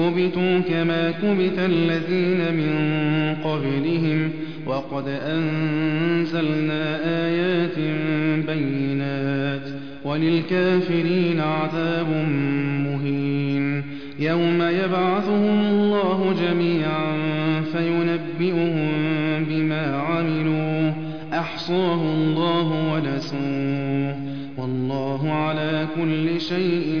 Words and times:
كبتوا 0.00 0.58
كما 0.58 1.10
كبت 1.10 1.58
الذين 1.58 2.54
من 2.54 2.74
قبلهم 3.44 4.30
وقد 4.66 5.08
أنزلنا 5.08 6.98
آيات 7.26 7.78
بينات 8.46 9.62
وللكافرين 10.04 11.40
عذاب 11.40 12.06
مهين 12.86 13.84
يوم 14.18 14.62
يبعثهم 14.62 15.60
الله 15.60 16.34
جميعا 16.42 17.12
فينبئهم 17.72 19.44
بما 19.48 19.96
عملوا 19.96 20.92
أحصاه 21.32 22.02
الله 22.02 22.92
ونسوه 22.94 24.16
والله 24.58 25.32
على 25.32 25.86
كل 25.96 26.40
شيء 26.40 27.00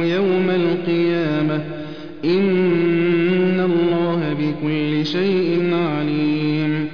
عليم 5.97 6.87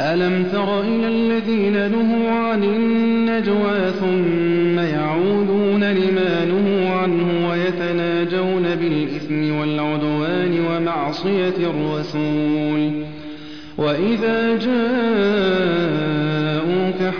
ألم 0.00 0.44
تر 0.52 0.80
إلى 0.80 1.08
الذين 1.08 1.90
نهوا 1.90 2.30
عن 2.30 2.64
النجوى 2.64 3.90
ثم 4.00 4.78
يعودون 4.78 5.84
لما 5.84 6.44
نهوا 6.44 6.90
عنه 6.90 7.50
ويتناجون 7.50 8.62
بالإثم 8.62 9.58
والعدوان 9.58 10.58
ومعصية 10.70 11.54
الرسول؟ 11.58 13.10
وإذا 13.78 14.58
جاءوك 14.58 14.80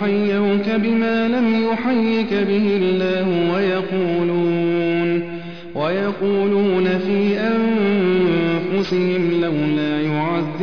حيوك 0.01 0.69
بما 0.77 1.27
لم 1.27 1.65
يحيك 1.71 2.33
به 2.33 2.77
الله 2.81 3.53
ويقولون 3.53 5.41
ويقولون 5.75 6.85
في 6.85 7.39
أنفسهم 7.39 9.31
لولا 9.41 10.00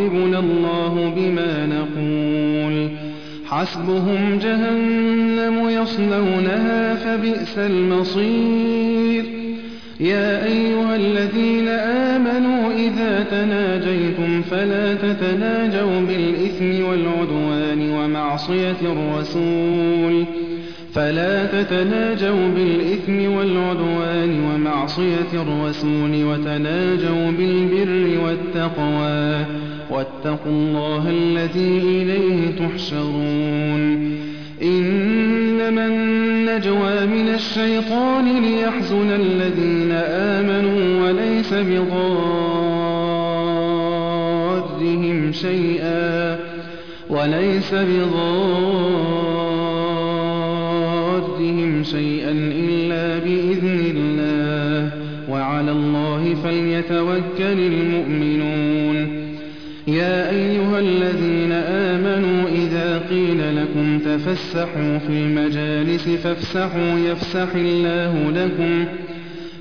يعذبنا 0.09 0.39
الله 0.39 1.13
بما 1.17 1.67
نقول. 1.67 2.89
حسبهم 3.47 4.39
جهنم 4.39 5.69
يصلونها 5.69 6.95
فبئس 6.95 7.59
المصير. 7.59 9.25
يا 10.01 10.47
أيها 10.47 10.97
الذين 10.97 11.69
آمنوا 11.69 12.73
إذا 12.73 13.27
تناجيتم 13.31 14.43
فلا 14.43 14.95
تتناجوا 14.95 16.01
بالإثم 16.01 16.85
والعدوان. 16.85 17.78
ومعصية 18.19 18.77
الرسول. 18.83 20.25
فلا 20.95 21.47
تتناجوا 21.47 22.49
بالإثم 22.57 23.33
والعدوان 23.33 24.41
ومعصية 24.45 25.33
الرسول 25.35 26.25
وتناجوا 26.25 27.31
بالبر 27.39 28.21
والتقوى. 28.25 29.45
واتقوا 29.91 30.53
الله 30.53 31.11
الذي 31.11 31.79
إليه 31.79 32.67
تحشرون. 32.67 34.19
إنما 34.63 35.87
النجوى 35.87 37.07
من 37.07 37.29
الشيطان 37.35 38.43
ليحزن 38.43 39.11
الذين 39.11 39.93
آمنوا 39.93 41.07
وليس 41.07 41.55
بضارهم 41.55 41.99
شيئا. 45.33 46.48
وليس 47.11 47.75
بضارهم 47.75 48.09
شيئا 51.83 52.31
إلا 52.33 53.19
بإذن 53.19 53.93
الله. 53.97 54.91
وعلى 55.31 55.71
الله 55.71 56.35
فليتوكل 56.45 57.59
المؤمنون. 57.59 58.97
يا 59.89 60.31
أيها 60.31 60.79
الذين 60.79 61.53
آمنوا 61.53 62.49
إذا 62.49 62.99
قيل 63.11 63.57
لكم 63.57 63.99
تفسحوا 63.99 64.99
في 64.99 65.09
المجالس 65.09 66.09
فافسحوا 66.09 66.99
يفسح 66.99 67.49
الله 67.55 68.31
لكم. 68.31 68.85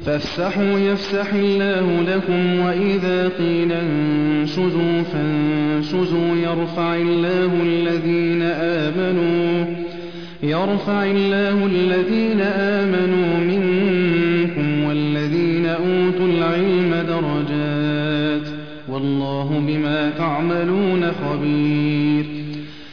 فافسحوا 0.05 0.79
يفسح 0.79 1.33
الله 1.33 2.01
لكم 2.01 2.59
وإذا 2.59 3.29
قيل 3.29 3.71
انشزوا 3.71 5.01
فانشزوا 5.13 6.35
يرفع 6.35 6.95
الله 6.95 7.51
الذين 7.63 8.41
آمنوا 8.41 9.65
يرفع 10.43 11.03
الله 11.03 11.65
الذين 11.65 12.41
آمنوا 12.41 13.37
منكم 13.39 14.83
والذين 14.83 15.65
أوتوا 15.65 16.27
العلم 16.27 17.05
درجات 17.07 18.47
والله 18.89 19.63
بما 19.67 20.09
تعملون 20.17 21.11
خبير 21.11 22.36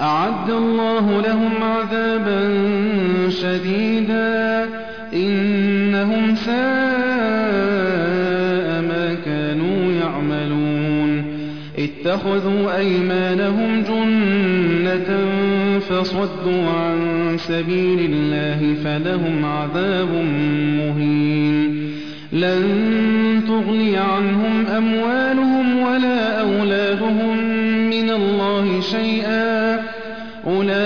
أعد 0.00 0.50
الله 0.50 1.20
لهم 1.20 1.62
عذابا 1.62 2.54
شديدا. 3.28 4.68
إنهم 5.14 6.34
ساء 6.34 6.56
ما 8.82 9.16
كانوا 9.24 9.92
يعملون. 9.92 11.24
اتخذوا 11.78 12.76
أيمانهم 12.76 13.82
جنة 13.82 15.26
فصدوا 15.80 16.70
عن 16.70 16.98
سبيل 17.38 18.10
الله 18.12 18.74
فلهم 18.84 19.44
عذاب 19.44 20.08
مهين. 20.78 21.86
لن 22.32 22.62
تغني 23.48 23.96
عنهم 23.96 24.66
أموالهم 24.66 25.78
ولا 25.78 26.40
أولادهم 26.40 27.45
من 28.02 28.10
الله 28.10 28.80
شيئا. 28.80 29.74
أولئك 30.46 30.76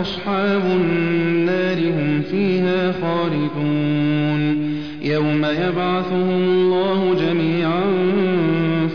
أصحاب 0.00 0.62
النار 0.64 1.78
هم 1.78 2.22
فيها 2.30 2.92
خالدون. 3.02 4.72
يوم 5.02 5.44
يبعثهم 5.44 6.42
الله 6.42 7.14
جميعا 7.14 7.82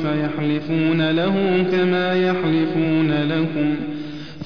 فيحلفون 0.03 1.11
له 1.11 1.65
كما 1.71 2.13
يحلفون 2.13 3.11
لكم. 3.11 3.75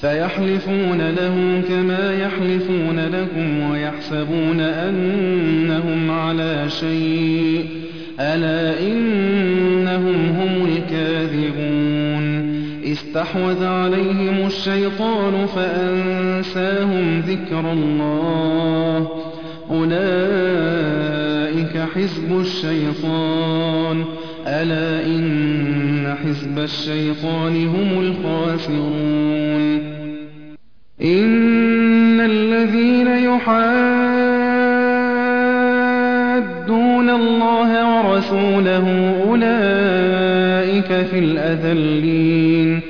فيحلفون 0.00 1.10
له 1.10 1.62
كما 1.68 2.12
يحلفون 2.12 3.00
لكم 3.00 3.70
ويحسبون 3.70 4.60
أنهم 4.60 6.10
على 6.10 6.64
شيء. 6.68 7.66
ألا 8.20 8.78
إنهم 9.96 10.40
هم 10.40 10.66
الكاذبون. 10.66 12.52
استحوذ 12.84 13.64
عليهم 13.64 14.46
الشيطان 14.46 15.46
فأنساهم 15.46 17.20
ذكر 17.20 17.72
الله. 17.72 19.08
أولئك 19.70 19.98
حزب 21.94 22.40
الشيطان. 22.40 24.04
ألا 24.46 25.06
إن 25.06 26.14
حزب 26.24 26.58
الشيطان 26.58 27.66
هم 27.66 28.00
الخاسرون. 28.00 29.78
إن 31.02 32.20
الذين 32.20 33.06
يحادون 33.06 34.11
ورسوله 38.12 39.14
أولئك 39.28 41.06
في 41.10 41.18
الأذلين. 41.18 42.80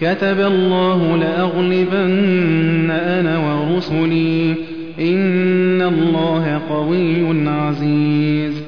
كتب 0.00 0.40
الله 0.40 1.16
لأغلبن 1.16 2.90
أنا 2.90 3.38
ورسلي. 3.38 4.54
إن 5.00 5.82
الله 5.82 6.60
قوي 6.70 7.48
عزيز. 7.48 8.62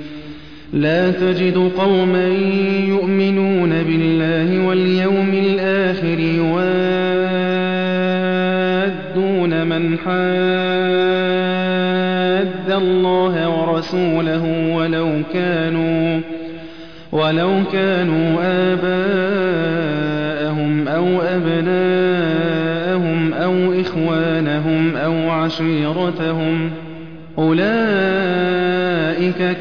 لا 0.72 1.10
تجد 1.10 1.70
قوما 1.78 2.28
يؤمنون 2.88 3.70
بالله 3.70 4.66
واليوم 4.66 5.31
الآخر 5.32 6.19
يوادون 6.19 6.69
من 9.66 9.99
حاد 9.99 10.88
الله 12.70 13.49
ورسوله 13.49 14.57
ولو 17.12 17.50
كانوا 17.72 18.38
آباءهم 18.72 20.08
أو 20.88 21.20
أبناءهم 21.20 22.69
أو 23.32 23.81
إخوانهم 23.81 24.96
أو 24.96 25.31
عشيرتهم 25.31 26.70
أولئك 27.38 28.69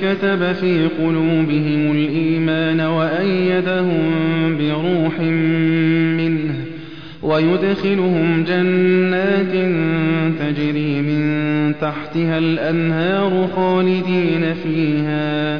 كتب 0.01 0.53
في 0.53 0.87
قلوبهم 0.99 1.91
الإيمان 1.91 2.81
وأيدهم 2.81 4.11
بروح 4.57 5.19
منه 6.17 6.53
ويدخلهم 7.23 8.43
جنات 8.43 9.53
تجري 10.39 11.01
من 11.01 11.73
تحتها 11.81 12.37
الأنهار 12.37 13.47
خالدين 13.55 14.53
فيها 14.63 15.59